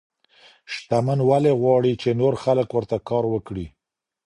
[0.73, 3.65] شتمن ولي غواړي چي نور خلګ ورته کار وکړي؟